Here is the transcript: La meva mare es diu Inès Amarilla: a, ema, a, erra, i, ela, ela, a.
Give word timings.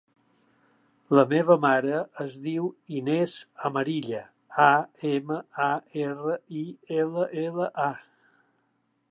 La 1.17 1.25
meva 1.33 1.57
mare 1.65 1.99
es 2.23 2.37
diu 2.45 2.65
Inès 3.01 3.35
Amarilla: 3.69 4.23
a, 4.65 4.71
ema, 5.11 5.39
a, 5.67 5.69
erra, 6.07 6.41
i, 6.63 6.65
ela, 7.07 7.29
ela, 7.45 7.71
a. 7.91 8.37